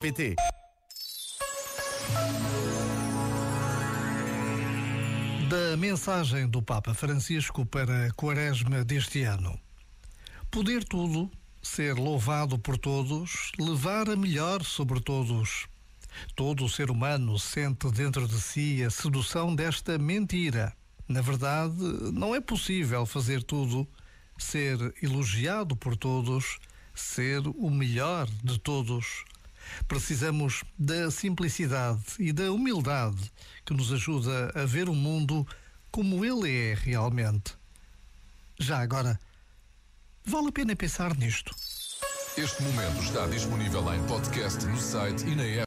[0.00, 0.36] PT.
[5.50, 9.58] Da mensagem do Papa Francisco para a Quaresma deste ano.
[10.52, 11.28] Poder tudo,
[11.60, 15.66] ser louvado por todos, levar a melhor sobre todos.
[16.36, 20.72] Todo ser humano sente dentro de si a sedução desta mentira.
[21.08, 21.74] Na verdade,
[22.12, 23.84] não é possível fazer tudo,
[24.38, 26.60] ser elogiado por todos,
[26.94, 29.24] ser o melhor de todos
[29.86, 33.30] Precisamos da simplicidade e da humildade
[33.64, 35.46] que nos ajuda a ver o mundo
[35.90, 37.54] como ele é realmente.
[38.58, 39.18] Já agora,
[40.24, 41.54] vale a pena pensar nisto.
[42.36, 45.56] Este momento está disponível em podcast no site e na app.